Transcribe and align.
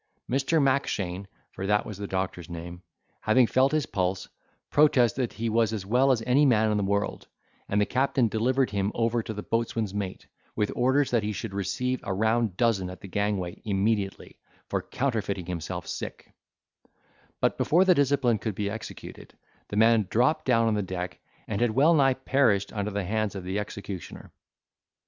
Mr. 0.27 0.59
Mackshane 0.59 1.27
(for 1.51 1.67
that 1.67 1.85
was 1.85 1.99
the 1.99 2.07
doctor's 2.07 2.49
name), 2.49 2.81
having 3.19 3.45
felt 3.45 3.71
his 3.71 3.85
pulse, 3.85 4.27
protested 4.71 5.33
he 5.33 5.47
was 5.47 5.71
as 5.71 5.85
well 5.85 6.11
as 6.11 6.23
any 6.25 6.43
man 6.43 6.71
in 6.71 6.77
the 6.77 6.83
world; 6.83 7.27
and 7.69 7.79
the 7.79 7.85
captain 7.85 8.27
delivered 8.27 8.71
him 8.71 8.91
over 8.95 9.21
to 9.21 9.31
the 9.31 9.43
boatswain's 9.43 9.93
mate, 9.93 10.25
with 10.55 10.71
orders 10.75 11.11
that 11.11 11.21
he 11.21 11.31
should 11.31 11.53
receive 11.53 11.99
a 12.01 12.11
round 12.11 12.57
dozen 12.57 12.89
at 12.89 12.99
the 13.01 13.07
gangway 13.07 13.61
immediately, 13.63 14.39
for 14.69 14.81
counterfeiting 14.81 15.45
himself 15.45 15.85
sick; 15.87 16.33
but, 17.39 17.55
before 17.55 17.85
the 17.85 17.93
discipline 17.93 18.39
could 18.39 18.55
be 18.55 18.71
executed, 18.71 19.37
the 19.67 19.77
man 19.77 20.07
dropped 20.09 20.45
down 20.45 20.67
on 20.67 20.73
the 20.73 20.81
deck, 20.81 21.19
and 21.47 21.61
had 21.61 21.69
well 21.69 21.93
nigh 21.93 22.15
perished 22.15 22.73
under 22.73 22.89
the 22.89 23.05
hands 23.05 23.35
of 23.35 23.43
the 23.43 23.59
executioner. 23.59 24.31